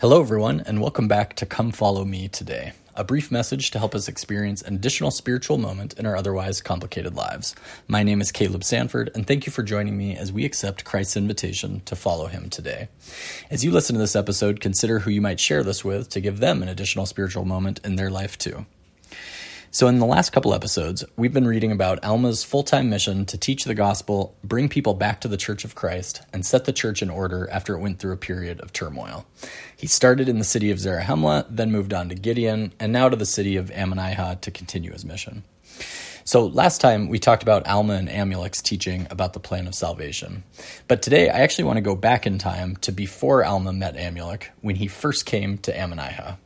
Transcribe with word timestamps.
Hello, 0.00 0.22
everyone, 0.22 0.62
and 0.64 0.80
welcome 0.80 1.08
back 1.08 1.36
to 1.36 1.44
Come 1.44 1.72
Follow 1.72 2.06
Me 2.06 2.26
today, 2.26 2.72
a 2.94 3.04
brief 3.04 3.30
message 3.30 3.70
to 3.70 3.78
help 3.78 3.94
us 3.94 4.08
experience 4.08 4.62
an 4.62 4.76
additional 4.76 5.10
spiritual 5.10 5.58
moment 5.58 5.92
in 5.98 6.06
our 6.06 6.16
otherwise 6.16 6.62
complicated 6.62 7.14
lives. 7.14 7.54
My 7.86 8.02
name 8.02 8.22
is 8.22 8.32
Caleb 8.32 8.64
Sanford, 8.64 9.10
and 9.14 9.26
thank 9.26 9.44
you 9.44 9.52
for 9.52 9.62
joining 9.62 9.98
me 9.98 10.16
as 10.16 10.32
we 10.32 10.46
accept 10.46 10.86
Christ's 10.86 11.18
invitation 11.18 11.82
to 11.84 11.94
follow 11.94 12.28
him 12.28 12.48
today. 12.48 12.88
As 13.50 13.62
you 13.62 13.72
listen 13.72 13.92
to 13.92 14.00
this 14.00 14.16
episode, 14.16 14.58
consider 14.58 15.00
who 15.00 15.10
you 15.10 15.20
might 15.20 15.38
share 15.38 15.62
this 15.62 15.84
with 15.84 16.08
to 16.08 16.20
give 16.22 16.38
them 16.38 16.62
an 16.62 16.70
additional 16.70 17.04
spiritual 17.04 17.44
moment 17.44 17.78
in 17.84 17.96
their 17.96 18.10
life, 18.10 18.38
too. 18.38 18.64
So, 19.72 19.86
in 19.86 20.00
the 20.00 20.06
last 20.06 20.30
couple 20.30 20.52
episodes, 20.52 21.04
we've 21.16 21.32
been 21.32 21.46
reading 21.46 21.70
about 21.70 22.02
Alma's 22.02 22.42
full 22.42 22.64
time 22.64 22.90
mission 22.90 23.24
to 23.26 23.38
teach 23.38 23.62
the 23.62 23.74
gospel, 23.74 24.36
bring 24.42 24.68
people 24.68 24.94
back 24.94 25.20
to 25.20 25.28
the 25.28 25.36
Church 25.36 25.64
of 25.64 25.76
Christ, 25.76 26.22
and 26.32 26.44
set 26.44 26.64
the 26.64 26.72
church 26.72 27.02
in 27.02 27.08
order 27.08 27.48
after 27.52 27.76
it 27.76 27.78
went 27.78 28.00
through 28.00 28.14
a 28.14 28.16
period 28.16 28.58
of 28.62 28.72
turmoil. 28.72 29.26
He 29.76 29.86
started 29.86 30.28
in 30.28 30.40
the 30.40 30.44
city 30.44 30.72
of 30.72 30.78
Zarahemla, 30.78 31.46
then 31.48 31.70
moved 31.70 31.94
on 31.94 32.08
to 32.08 32.16
Gideon, 32.16 32.72
and 32.80 32.92
now 32.92 33.08
to 33.08 33.14
the 33.14 33.24
city 33.24 33.56
of 33.56 33.70
Ammonihah 33.70 34.40
to 34.40 34.50
continue 34.50 34.90
his 34.90 35.04
mission. 35.04 35.44
So, 36.24 36.46
last 36.46 36.80
time 36.80 37.08
we 37.08 37.20
talked 37.20 37.44
about 37.44 37.64
Alma 37.68 37.94
and 37.94 38.08
Amulek's 38.08 38.62
teaching 38.62 39.06
about 39.08 39.34
the 39.34 39.40
plan 39.40 39.68
of 39.68 39.76
salvation. 39.76 40.42
But 40.88 41.00
today 41.00 41.28
I 41.28 41.42
actually 41.42 41.64
want 41.64 41.76
to 41.76 41.80
go 41.80 41.94
back 41.94 42.26
in 42.26 42.38
time 42.38 42.74
to 42.78 42.90
before 42.90 43.44
Alma 43.44 43.72
met 43.72 43.94
Amulek 43.94 44.48
when 44.62 44.74
he 44.74 44.88
first 44.88 45.26
came 45.26 45.58
to 45.58 45.72
Ammonihah. 45.72 46.38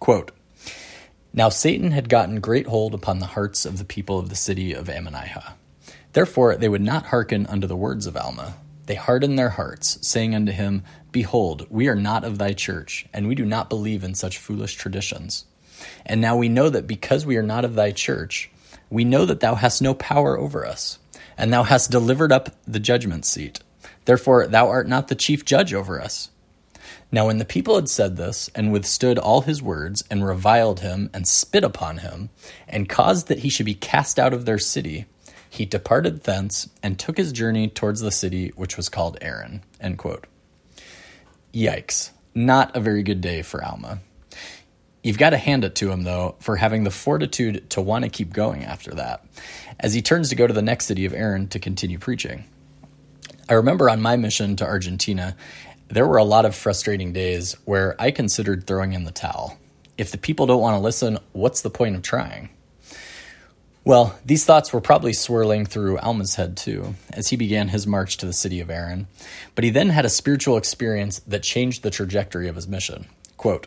Quote, 0.00 0.32
now 1.34 1.48
Satan 1.48 1.90
had 1.90 2.08
gotten 2.08 2.40
great 2.40 2.68
hold 2.68 2.94
upon 2.94 3.18
the 3.18 3.26
hearts 3.26 3.66
of 3.66 3.78
the 3.78 3.84
people 3.84 4.18
of 4.20 4.28
the 4.28 4.36
city 4.36 4.72
of 4.72 4.86
Ammonihah. 4.86 5.54
Therefore 6.12 6.56
they 6.56 6.68
would 6.68 6.80
not 6.80 7.06
hearken 7.06 7.44
unto 7.48 7.66
the 7.66 7.76
words 7.76 8.06
of 8.06 8.16
Alma. 8.16 8.54
They 8.86 8.94
hardened 8.94 9.36
their 9.38 9.50
hearts, 9.50 9.98
saying 10.06 10.34
unto 10.34 10.52
him, 10.52 10.84
Behold, 11.10 11.66
we 11.70 11.88
are 11.88 11.96
not 11.96 12.22
of 12.22 12.38
thy 12.38 12.52
church, 12.52 13.06
and 13.12 13.26
we 13.26 13.34
do 13.34 13.44
not 13.44 13.68
believe 13.68 14.04
in 14.04 14.14
such 14.14 14.38
foolish 14.38 14.74
traditions. 14.74 15.44
And 16.06 16.20
now 16.20 16.36
we 16.36 16.48
know 16.48 16.68
that 16.70 16.86
because 16.86 17.26
we 17.26 17.36
are 17.36 17.42
not 17.42 17.64
of 17.64 17.74
thy 17.74 17.90
church, 17.90 18.50
we 18.90 19.04
know 19.04 19.24
that 19.26 19.40
thou 19.40 19.56
hast 19.56 19.82
no 19.82 19.94
power 19.94 20.38
over 20.38 20.64
us, 20.64 20.98
and 21.36 21.52
thou 21.52 21.64
hast 21.64 21.90
delivered 21.90 22.30
up 22.30 22.50
the 22.64 22.78
judgment 22.78 23.24
seat. 23.24 23.60
Therefore 24.04 24.46
thou 24.46 24.68
art 24.68 24.86
not 24.86 25.08
the 25.08 25.14
chief 25.14 25.44
judge 25.44 25.74
over 25.74 26.00
us. 26.00 26.30
Now, 27.14 27.28
when 27.28 27.38
the 27.38 27.44
people 27.44 27.76
had 27.76 27.88
said 27.88 28.16
this, 28.16 28.50
and 28.56 28.72
withstood 28.72 29.20
all 29.20 29.42
his 29.42 29.62
words, 29.62 30.02
and 30.10 30.26
reviled 30.26 30.80
him, 30.80 31.10
and 31.14 31.28
spit 31.28 31.62
upon 31.62 31.98
him, 31.98 32.30
and 32.66 32.88
caused 32.88 33.28
that 33.28 33.38
he 33.38 33.48
should 33.48 33.66
be 33.66 33.74
cast 33.76 34.18
out 34.18 34.34
of 34.34 34.46
their 34.46 34.58
city, 34.58 35.04
he 35.48 35.64
departed 35.64 36.24
thence, 36.24 36.68
and 36.82 36.98
took 36.98 37.16
his 37.16 37.30
journey 37.30 37.68
towards 37.68 38.00
the 38.00 38.10
city 38.10 38.48
which 38.56 38.76
was 38.76 38.88
called 38.88 39.16
Aaron. 39.20 39.62
End 39.80 39.96
quote. 39.96 40.26
Yikes. 41.52 42.10
Not 42.34 42.74
a 42.74 42.80
very 42.80 43.04
good 43.04 43.20
day 43.20 43.42
for 43.42 43.64
Alma. 43.64 44.00
You've 45.04 45.16
got 45.16 45.30
to 45.30 45.36
hand 45.36 45.62
it 45.62 45.76
to 45.76 45.92
him, 45.92 46.02
though, 46.02 46.34
for 46.40 46.56
having 46.56 46.82
the 46.82 46.90
fortitude 46.90 47.70
to 47.70 47.80
want 47.80 48.02
to 48.04 48.10
keep 48.10 48.32
going 48.32 48.64
after 48.64 48.90
that, 48.90 49.24
as 49.78 49.94
he 49.94 50.02
turns 50.02 50.30
to 50.30 50.34
go 50.34 50.48
to 50.48 50.52
the 50.52 50.62
next 50.62 50.86
city 50.86 51.04
of 51.04 51.14
Aaron 51.14 51.46
to 51.50 51.60
continue 51.60 52.00
preaching. 52.00 52.42
I 53.48 53.54
remember 53.54 53.88
on 53.90 54.00
my 54.00 54.16
mission 54.16 54.56
to 54.56 54.64
Argentina, 54.64 55.36
there 55.88 56.06
were 56.06 56.16
a 56.16 56.24
lot 56.24 56.44
of 56.44 56.54
frustrating 56.54 57.12
days 57.12 57.56
where 57.64 57.94
I 57.98 58.10
considered 58.10 58.66
throwing 58.66 58.92
in 58.92 59.04
the 59.04 59.12
towel. 59.12 59.58
If 59.96 60.10
the 60.10 60.18
people 60.18 60.46
don't 60.46 60.60
want 60.60 60.74
to 60.74 60.80
listen, 60.80 61.18
what's 61.32 61.62
the 61.62 61.70
point 61.70 61.94
of 61.94 62.02
trying? 62.02 62.50
Well, 63.84 64.18
these 64.24 64.46
thoughts 64.46 64.72
were 64.72 64.80
probably 64.80 65.12
swirling 65.12 65.66
through 65.66 65.98
Alma's 65.98 66.36
head 66.36 66.56
too, 66.56 66.94
as 67.12 67.28
he 67.28 67.36
began 67.36 67.68
his 67.68 67.86
march 67.86 68.16
to 68.16 68.26
the 68.26 68.32
city 68.32 68.58
of 68.60 68.70
Aaron. 68.70 69.08
But 69.54 69.64
he 69.64 69.70
then 69.70 69.90
had 69.90 70.06
a 70.06 70.10
spiritual 70.10 70.56
experience 70.56 71.18
that 71.20 71.42
changed 71.42 71.82
the 71.82 71.90
trajectory 71.90 72.48
of 72.48 72.56
his 72.56 72.66
mission. 72.66 73.06
Quote, 73.36 73.66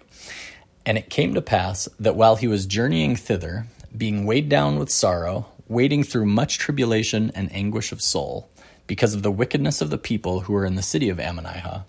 And 0.88 0.98
it 0.98 1.12
came 1.12 1.36
to 1.36 1.42
pass 1.42 1.88
that 2.00 2.16
while 2.16 2.36
he 2.36 2.48
was 2.48 2.66
journeying 2.66 3.16
thither, 3.16 3.68
being 3.96 4.26
weighed 4.26 4.50
down 4.50 4.80
with 4.80 4.90
sorrow, 4.90 5.46
wading 5.68 6.04
through 6.04 6.26
much 6.26 6.58
tribulation 6.58 7.32
and 7.36 7.54
anguish 7.54 7.92
of 7.92 8.02
soul, 8.02 8.50
because 8.88 9.14
of 9.14 9.22
the 9.22 9.32
wickedness 9.32 9.82
of 9.82 9.92
the 9.92 9.98
people 10.00 10.42
who 10.42 10.54
were 10.54 10.66
in 10.66 10.76
the 10.76 10.82
city 10.82 11.10
of 11.10 11.18
Ammonihah, 11.18 11.84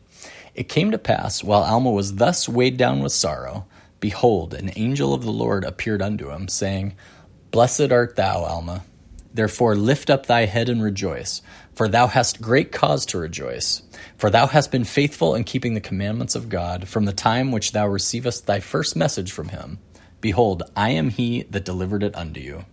it 0.59 0.69
came 0.69 0.91
to 0.91 0.99
pass, 0.99 1.45
while 1.45 1.63
Alma 1.63 1.93
was 1.93 2.17
thus 2.17 2.49
weighed 2.49 2.77
down 2.77 2.99
with 2.99 3.13
sorrow, 3.13 3.65
behold, 4.01 4.53
an 4.53 4.73
angel 4.75 5.15
of 5.15 5.23
the 5.23 5.31
Lord 5.31 5.63
appeared 5.63 6.03
unto 6.03 6.33
him, 6.33 6.49
saying, 6.49 6.97
Blessed 7.53 7.93
art 7.93 8.17
thou, 8.17 8.43
Alma. 8.43 8.83
Therefore 9.33 9.77
lift 9.77 10.11
up 10.11 10.27
thy 10.27 10.47
head 10.47 10.69
and 10.69 10.83
rejoice, 10.83 11.43
for 11.77 11.87
thou 11.87 12.09
hast 12.09 12.43
great 12.43 12.73
cause 12.73 13.07
to 13.07 13.19
rejoice. 13.19 13.83
For 14.17 14.31
thou 14.31 14.49
hast 14.49 14.73
been 14.73 14.83
faithful 14.83 15.37
in 15.37 15.45
keeping 15.45 15.75
the 15.75 15.81
commandments 15.81 16.35
of 16.35 16.49
God 16.49 16.89
from 16.89 17.05
the 17.05 17.13
time 17.13 17.53
which 17.53 17.71
thou 17.71 17.87
receivest 17.87 18.49
thy 18.49 18.59
first 18.59 18.97
message 18.97 19.31
from 19.31 19.51
him. 19.51 19.79
Behold, 20.21 20.65
I 20.75 20.91
am 20.91 21.11
he 21.11 21.45
that 21.51 21.65
delivered 21.65 22.03
it 22.03 22.17
unto 22.17 22.41
you. 22.41 22.65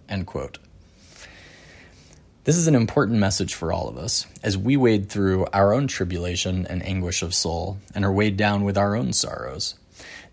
This 2.46 2.58
is 2.58 2.68
an 2.68 2.76
important 2.76 3.18
message 3.18 3.56
for 3.56 3.74
all 3.74 3.90
of 3.90 3.98
us 3.98 4.28
as 4.44 4.56
we 4.56 4.78
wade 4.78 5.10
through 5.10 5.48
our 5.52 5.74
own 5.74 5.88
tribulation 5.88 6.68
and 6.68 6.86
anguish 6.86 7.24
of 7.24 7.34
soul 7.34 7.80
and 7.96 8.06
are 8.06 8.12
weighed 8.12 8.38
down 8.38 8.64
with 8.64 8.78
our 8.78 8.96
own 8.96 9.14
sorrows. 9.14 9.74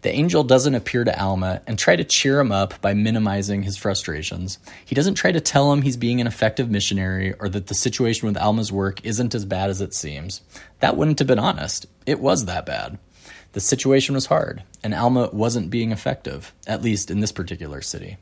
The 0.02 0.12
angel 0.12 0.44
doesn't 0.44 0.74
appear 0.74 1.04
to 1.04 1.18
Alma 1.18 1.62
and 1.66 1.78
try 1.78 1.96
to 1.96 2.04
cheer 2.04 2.38
him 2.38 2.52
up 2.52 2.78
by 2.82 2.92
minimizing 2.92 3.62
his 3.62 3.78
frustrations. 3.78 4.58
He 4.84 4.94
doesn't 4.94 5.14
try 5.14 5.32
to 5.32 5.40
tell 5.40 5.72
him 5.72 5.80
he's 5.80 5.96
being 5.96 6.20
an 6.20 6.26
effective 6.26 6.68
missionary 6.68 7.32
or 7.40 7.48
that 7.48 7.68
the 7.68 7.74
situation 7.74 8.28
with 8.28 8.36
Alma's 8.36 8.70
work 8.70 9.02
isn't 9.06 9.34
as 9.34 9.46
bad 9.46 9.70
as 9.70 9.80
it 9.80 9.94
seems. 9.94 10.42
That 10.80 10.98
wouldn't 10.98 11.18
have 11.18 11.28
been 11.28 11.38
honest. 11.38 11.86
It 12.04 12.20
was 12.20 12.44
that 12.44 12.66
bad. 12.66 12.98
The 13.52 13.60
situation 13.60 14.14
was 14.14 14.26
hard, 14.26 14.62
and 14.84 14.92
Alma 14.92 15.30
wasn't 15.32 15.70
being 15.70 15.92
effective, 15.92 16.52
at 16.66 16.82
least 16.82 17.10
in 17.10 17.20
this 17.20 17.32
particular 17.32 17.80
city. 17.80 18.18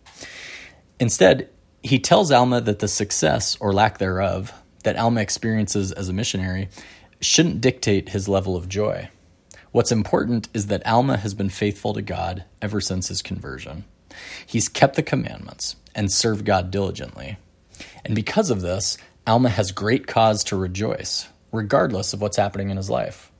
Instead, 1.01 1.49
he 1.83 1.99
tells 1.99 2.31
Alma 2.31 2.61
that 2.61 2.79
the 2.79 2.89
success 2.89 3.57
or 3.61 3.73
lack 3.73 3.99
thereof 3.99 4.53
that 4.85 4.97
Alma 4.97 5.21
experiences 5.21 5.93
as 5.93 6.09
a 6.09 6.13
missionary 6.13 6.69
shouldn't 7.21 7.61
dictate 7.61 8.11
his 8.11 8.29
level 8.29 8.57
of 8.57 8.69
joy. 8.69 9.09
What's 9.73 9.93
important 9.93 10.49
is 10.53 10.67
that 10.67 10.87
Alma 10.87 11.17
has 11.17 11.35
been 11.35 11.51
faithful 11.51 11.93
to 11.95 12.03
God 12.03 12.45
ever 12.61 12.81
since 12.81 13.09
his 13.09 13.23
conversion. 13.23 13.85
He's 14.45 14.69
kept 14.69 14.97
the 14.97 15.03
commandments 15.03 15.77
and 15.95 16.11
served 16.11 16.45
God 16.45 16.71
diligently. 16.71 17.37
And 18.05 18.15
because 18.15 18.51
of 18.51 18.63
this, 18.63 18.99
Alma 19.27 19.51
has 19.51 19.71
great 19.71 20.07
cause 20.07 20.43
to 20.45 20.57
rejoice, 20.57 21.29
regardless 21.53 22.13
of 22.13 22.21
what's 22.21 22.37
happening 22.37 22.71
in 22.71 22.77
his 22.77 22.91
life. 22.91 23.31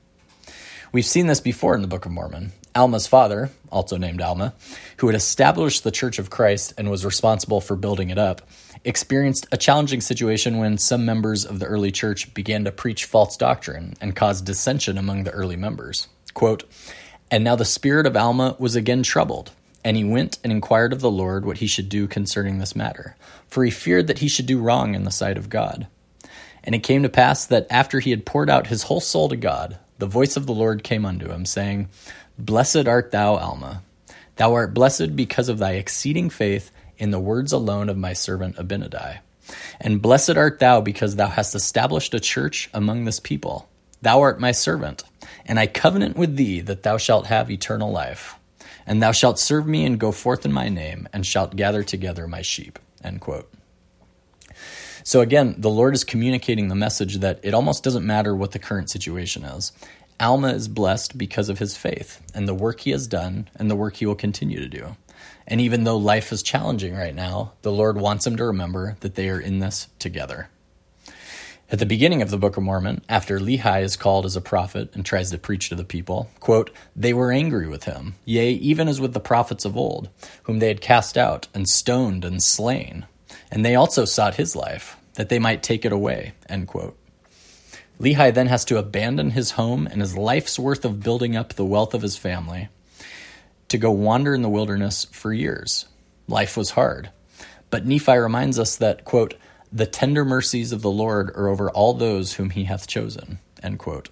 We've 0.93 1.05
seen 1.05 1.27
this 1.27 1.39
before 1.39 1.73
in 1.73 1.81
the 1.81 1.87
Book 1.87 2.05
of 2.05 2.11
Mormon. 2.11 2.51
Alma's 2.75 3.07
father, 3.07 3.49
also 3.71 3.95
named 3.95 4.21
Alma, 4.21 4.53
who 4.97 5.07
had 5.07 5.15
established 5.15 5.85
the 5.85 5.91
Church 5.91 6.19
of 6.19 6.29
Christ 6.29 6.73
and 6.77 6.91
was 6.91 7.05
responsible 7.05 7.61
for 7.61 7.77
building 7.77 8.09
it 8.09 8.17
up, 8.17 8.41
experienced 8.83 9.47
a 9.53 9.57
challenging 9.57 10.01
situation 10.01 10.57
when 10.57 10.77
some 10.77 11.05
members 11.05 11.45
of 11.45 11.59
the 11.59 11.65
early 11.65 11.91
church 11.91 12.33
began 12.33 12.65
to 12.65 12.73
preach 12.73 13.05
false 13.05 13.37
doctrine 13.37 13.93
and 14.01 14.17
caused 14.17 14.45
dissension 14.45 14.97
among 14.97 15.23
the 15.23 15.31
early 15.31 15.55
members. 15.55 16.09
Quote, 16.33 16.69
and 17.29 17.45
now 17.45 17.55
the 17.55 17.63
spirit 17.63 18.05
of 18.05 18.17
Alma 18.17 18.57
was 18.59 18.75
again 18.75 19.01
troubled, 19.01 19.51
and 19.85 19.95
he 19.95 20.03
went 20.03 20.39
and 20.43 20.51
inquired 20.51 20.91
of 20.91 20.99
the 20.99 21.09
Lord 21.09 21.45
what 21.45 21.59
he 21.59 21.67
should 21.67 21.87
do 21.87 22.05
concerning 22.05 22.57
this 22.57 22.75
matter, 22.75 23.15
for 23.47 23.63
he 23.63 23.71
feared 23.71 24.07
that 24.07 24.19
he 24.19 24.27
should 24.27 24.45
do 24.45 24.59
wrong 24.59 24.93
in 24.93 25.05
the 25.05 25.11
sight 25.11 25.37
of 25.37 25.49
God. 25.49 25.87
And 26.65 26.75
it 26.75 26.79
came 26.83 27.01
to 27.03 27.09
pass 27.09 27.45
that 27.45 27.65
after 27.69 28.01
he 28.01 28.09
had 28.09 28.25
poured 28.25 28.49
out 28.49 28.67
his 28.67 28.83
whole 28.83 28.99
soul 28.99 29.29
to 29.29 29.37
God, 29.37 29.79
the 30.01 30.07
voice 30.07 30.35
of 30.35 30.47
the 30.47 30.53
Lord 30.53 30.83
came 30.83 31.05
unto 31.05 31.29
him, 31.29 31.45
saying, 31.45 31.87
Blessed 32.35 32.87
art 32.87 33.11
thou, 33.11 33.35
Alma. 33.35 33.83
Thou 34.37 34.55
art 34.55 34.73
blessed 34.73 35.15
because 35.15 35.47
of 35.47 35.59
thy 35.59 35.73
exceeding 35.73 36.31
faith 36.31 36.71
in 36.97 37.11
the 37.11 37.19
words 37.19 37.53
alone 37.53 37.87
of 37.87 37.99
my 37.99 38.13
servant 38.13 38.55
Abinadi. 38.55 39.19
And 39.79 40.01
blessed 40.01 40.37
art 40.37 40.57
thou 40.57 40.81
because 40.81 41.17
thou 41.17 41.27
hast 41.27 41.53
established 41.53 42.15
a 42.15 42.19
church 42.19 42.67
among 42.73 43.05
this 43.05 43.19
people. 43.19 43.69
Thou 44.01 44.21
art 44.21 44.39
my 44.39 44.51
servant, 44.51 45.03
and 45.45 45.59
I 45.59 45.67
covenant 45.67 46.17
with 46.17 46.35
thee 46.35 46.61
that 46.61 46.81
thou 46.81 46.97
shalt 46.97 47.27
have 47.27 47.51
eternal 47.51 47.91
life. 47.91 48.33
And 48.87 49.03
thou 49.03 49.11
shalt 49.11 49.37
serve 49.37 49.67
me 49.67 49.85
and 49.85 49.99
go 49.99 50.11
forth 50.11 50.47
in 50.47 50.51
my 50.51 50.67
name, 50.67 51.07
and 51.13 51.27
shalt 51.27 51.55
gather 51.55 51.83
together 51.83 52.25
my 52.27 52.41
sheep. 52.41 52.79
End 53.03 53.21
quote. 53.21 53.53
So 55.03 55.21
again, 55.21 55.55
the 55.57 55.69
Lord 55.69 55.93
is 55.93 56.03
communicating 56.03 56.67
the 56.67 56.75
message 56.75 57.17
that 57.17 57.39
it 57.43 57.53
almost 57.53 57.83
doesn't 57.83 58.05
matter 58.05 58.35
what 58.35 58.51
the 58.51 58.59
current 58.59 58.89
situation 58.89 59.43
is. 59.43 59.71
Alma 60.19 60.49
is 60.49 60.67
blessed 60.67 61.17
because 61.17 61.49
of 61.49 61.59
his 61.59 61.75
faith 61.75 62.21
and 62.35 62.47
the 62.47 62.53
work 62.53 62.81
he 62.81 62.91
has 62.91 63.07
done 63.07 63.49
and 63.55 63.71
the 63.71 63.75
work 63.75 63.95
he 63.95 64.05
will 64.05 64.15
continue 64.15 64.59
to 64.59 64.69
do. 64.69 64.95
And 65.47 65.59
even 65.59 65.83
though 65.83 65.97
life 65.97 66.31
is 66.31 66.43
challenging 66.43 66.95
right 66.95 67.15
now, 67.15 67.53
the 67.63 67.71
Lord 67.71 67.97
wants 67.97 68.27
him 68.27 68.35
to 68.37 68.45
remember 68.45 68.97
that 68.99 69.15
they 69.15 69.29
are 69.29 69.39
in 69.39 69.59
this 69.59 69.87
together. 69.97 70.49
At 71.71 71.79
the 71.79 71.85
beginning 71.85 72.21
of 72.21 72.29
the 72.29 72.37
Book 72.37 72.57
of 72.57 72.63
Mormon, 72.63 73.01
after 73.07 73.39
Lehi 73.39 73.81
is 73.81 73.95
called 73.95 74.25
as 74.25 74.35
a 74.35 74.41
prophet 74.41 74.89
and 74.93 75.05
tries 75.05 75.31
to 75.31 75.37
preach 75.37 75.69
to 75.69 75.75
the 75.75 75.85
people, 75.85 76.29
quote, 76.41 76.69
they 76.97 77.13
were 77.13 77.31
angry 77.31 77.67
with 77.67 77.85
him, 77.85 78.15
yea, 78.25 78.51
even 78.51 78.89
as 78.89 78.99
with 78.99 79.13
the 79.13 79.21
prophets 79.21 79.63
of 79.63 79.77
old, 79.77 80.09
whom 80.43 80.59
they 80.59 80.67
had 80.67 80.81
cast 80.81 81.17
out 81.17 81.47
and 81.53 81.69
stoned 81.69 82.25
and 82.25 82.43
slain. 82.43 83.05
And 83.51 83.65
they 83.65 83.75
also 83.75 84.05
sought 84.05 84.35
his 84.35 84.55
life, 84.55 84.97
that 85.15 85.29
they 85.29 85.39
might 85.39 85.61
take 85.61 85.83
it 85.85 85.91
away, 85.91 86.33
end 86.47 86.67
quote. 86.67 86.97
Lehi 87.99 88.33
then 88.33 88.47
has 88.47 88.65
to 88.65 88.77
abandon 88.77 89.31
his 89.31 89.51
home 89.51 89.85
and 89.85 90.01
his 90.01 90.17
life's 90.17 90.57
worth 90.57 90.85
of 90.85 91.03
building 91.03 91.35
up 91.35 91.53
the 91.53 91.65
wealth 91.65 91.93
of 91.93 92.01
his 92.01 92.17
family 92.17 92.69
to 93.67 93.77
go 93.77 93.91
wander 93.91 94.33
in 94.33 94.41
the 94.41 94.49
wilderness 94.49 95.05
for 95.11 95.31
years. 95.31 95.85
Life 96.27 96.57
was 96.57 96.71
hard. 96.71 97.11
But 97.69 97.85
Nephi 97.85 98.17
reminds 98.17 98.57
us 98.59 98.75
that, 98.77 99.05
quote, 99.05 99.35
the 99.71 99.85
tender 99.85 100.25
mercies 100.25 100.71
of 100.71 100.81
the 100.81 100.91
Lord 100.91 101.29
are 101.35 101.47
over 101.47 101.69
all 101.69 101.93
those 101.93 102.33
whom 102.33 102.49
he 102.49 102.65
hath 102.65 102.87
chosen, 102.87 103.39
end 103.63 103.79
quote. 103.79 104.09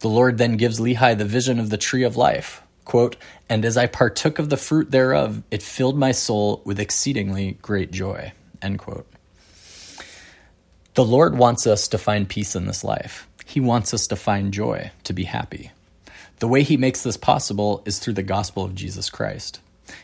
The 0.00 0.08
Lord 0.08 0.38
then 0.38 0.56
gives 0.56 0.78
Lehi 0.78 1.16
the 1.18 1.24
vision 1.24 1.58
of 1.58 1.70
the 1.70 1.78
tree 1.78 2.04
of 2.04 2.16
life, 2.16 2.62
quote, 2.84 3.16
and 3.48 3.64
as 3.64 3.76
I 3.76 3.86
partook 3.86 4.38
of 4.38 4.50
the 4.50 4.56
fruit 4.56 4.90
thereof, 4.90 5.42
it 5.50 5.62
filled 5.62 5.98
my 5.98 6.12
soul 6.12 6.62
with 6.64 6.78
exceedingly 6.78 7.58
great 7.62 7.90
joy, 7.90 8.32
end 8.62 8.78
quote. 8.78 9.06
The 10.94 11.04
Lord 11.04 11.36
wants 11.36 11.66
us 11.66 11.88
to 11.88 11.98
find 11.98 12.28
peace 12.28 12.56
in 12.56 12.66
this 12.66 12.82
life. 12.82 13.28
He 13.44 13.60
wants 13.60 13.92
us 13.92 14.06
to 14.08 14.16
find 14.16 14.52
joy, 14.52 14.90
to 15.04 15.12
be 15.12 15.24
happy. 15.24 15.70
The 16.38 16.48
way 16.48 16.62
He 16.62 16.76
makes 16.76 17.02
this 17.02 17.16
possible 17.16 17.82
is 17.84 17.98
through 17.98 18.14
the 18.14 18.22
gospel 18.22 18.64
of 18.64 18.74
Jesus 18.74 19.10
Christ. 19.10 19.60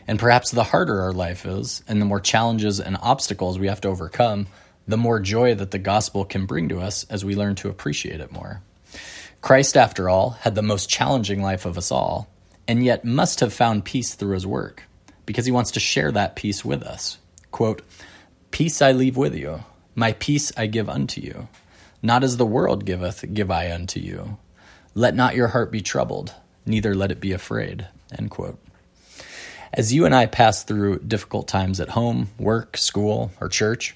And 0.07 0.19
perhaps 0.19 0.51
the 0.51 0.63
harder 0.63 1.01
our 1.01 1.13
life 1.13 1.45
is, 1.45 1.83
and 1.87 2.01
the 2.01 2.05
more 2.05 2.19
challenges 2.19 2.79
and 2.79 2.97
obstacles 3.01 3.59
we 3.59 3.67
have 3.67 3.81
to 3.81 3.89
overcome, 3.89 4.47
the 4.87 4.97
more 4.97 5.19
joy 5.19 5.55
that 5.55 5.71
the 5.71 5.79
gospel 5.79 6.25
can 6.25 6.45
bring 6.45 6.69
to 6.69 6.79
us 6.79 7.05
as 7.09 7.25
we 7.25 7.35
learn 7.35 7.55
to 7.55 7.69
appreciate 7.69 8.21
it 8.21 8.31
more. 8.31 8.61
Christ, 9.41 9.75
after 9.75 10.09
all, 10.09 10.31
had 10.41 10.55
the 10.55 10.61
most 10.61 10.89
challenging 10.89 11.41
life 11.41 11.65
of 11.65 11.77
us 11.77 11.91
all, 11.91 12.29
and 12.67 12.83
yet 12.83 13.03
must 13.03 13.39
have 13.41 13.53
found 13.53 13.83
peace 13.83 14.13
through 14.13 14.35
his 14.35 14.47
work, 14.47 14.83
because 15.25 15.45
he 15.45 15.51
wants 15.51 15.71
to 15.71 15.79
share 15.79 16.11
that 16.11 16.35
peace 16.35 16.63
with 16.63 16.83
us. 16.83 17.17
Quote, 17.51 17.81
Peace 18.53 18.83
I 18.83 18.91
leave 18.91 19.17
with 19.17 19.33
you, 19.33 19.63
my 19.95 20.11
peace 20.13 20.51
I 20.55 20.67
give 20.67 20.87
unto 20.87 21.19
you. 21.19 21.47
Not 22.03 22.23
as 22.23 22.37
the 22.37 22.45
world 22.45 22.85
giveth, 22.85 23.25
give 23.33 23.49
I 23.49 23.71
unto 23.71 23.99
you. 23.99 24.37
Let 24.93 25.15
not 25.15 25.35
your 25.35 25.47
heart 25.47 25.71
be 25.71 25.81
troubled, 25.81 26.35
neither 26.63 26.93
let 26.93 27.11
it 27.11 27.19
be 27.19 27.31
afraid. 27.31 27.87
As 29.73 29.91
you 29.91 30.05
and 30.05 30.13
I 30.13 30.27
pass 30.27 30.63
through 30.63 30.99
difficult 30.99 31.47
times 31.47 31.79
at 31.79 31.89
home, 31.89 32.29
work, 32.37 32.77
school, 32.77 33.31
or 33.41 33.49
church, 33.49 33.95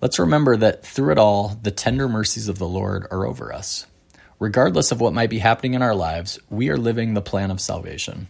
let's 0.00 0.18
remember 0.18 0.56
that 0.56 0.84
through 0.84 1.12
it 1.12 1.18
all, 1.18 1.56
the 1.62 1.70
tender 1.70 2.08
mercies 2.08 2.48
of 2.48 2.58
the 2.58 2.66
Lord 2.66 3.06
are 3.12 3.24
over 3.24 3.52
us. 3.52 3.86
Regardless 4.40 4.90
of 4.90 5.00
what 5.00 5.14
might 5.14 5.30
be 5.30 5.38
happening 5.38 5.74
in 5.74 5.82
our 5.82 5.94
lives, 5.94 6.40
we 6.50 6.70
are 6.70 6.76
living 6.76 7.14
the 7.14 7.22
plan 7.22 7.52
of 7.52 7.60
salvation. 7.60 8.26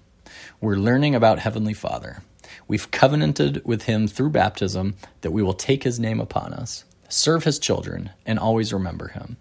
We're 0.60 0.76
learning 0.76 1.14
about 1.14 1.38
Heavenly 1.38 1.72
Father. 1.72 2.22
We've 2.68 2.90
covenanted 2.90 3.64
with 3.64 3.82
Him 3.82 4.06
through 4.06 4.30
baptism 4.30 4.96
that 5.20 5.30
we 5.30 5.42
will 5.42 5.54
take 5.54 5.82
His 5.82 6.00
name 6.00 6.20
upon 6.20 6.52
us, 6.52 6.84
serve 7.08 7.44
His 7.44 7.58
children, 7.58 8.10
and 8.24 8.38
always 8.38 8.72
remember 8.72 9.08
Him. 9.08 9.36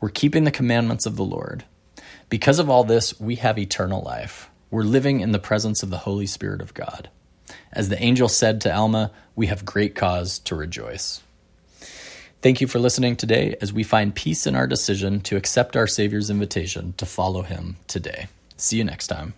We're 0.00 0.10
keeping 0.10 0.44
the 0.44 0.50
commandments 0.50 1.06
of 1.06 1.16
the 1.16 1.24
Lord. 1.24 1.64
Because 2.28 2.58
of 2.58 2.68
all 2.68 2.84
this, 2.84 3.20
we 3.20 3.36
have 3.36 3.58
eternal 3.58 4.02
life. 4.02 4.50
We're 4.70 4.82
living 4.82 5.20
in 5.20 5.32
the 5.32 5.38
presence 5.38 5.82
of 5.82 5.90
the 5.90 5.98
Holy 5.98 6.26
Spirit 6.26 6.60
of 6.60 6.74
God. 6.74 7.10
As 7.72 7.88
the 7.88 8.02
angel 8.02 8.28
said 8.28 8.60
to 8.62 8.74
Alma, 8.74 9.10
we 9.36 9.46
have 9.46 9.64
great 9.64 9.94
cause 9.94 10.38
to 10.40 10.54
rejoice. 10.54 11.22
Thank 12.42 12.60
you 12.60 12.66
for 12.66 12.80
listening 12.80 13.14
today 13.14 13.54
as 13.60 13.72
we 13.72 13.84
find 13.84 14.14
peace 14.14 14.46
in 14.48 14.56
our 14.56 14.66
decision 14.66 15.20
to 15.20 15.36
accept 15.36 15.76
our 15.76 15.86
Savior's 15.86 16.28
invitation 16.28 16.94
to 16.96 17.06
follow 17.06 17.42
him 17.42 17.76
today. 17.86 18.26
See 18.56 18.78
you 18.78 18.84
next 18.84 19.06
time. 19.06 19.34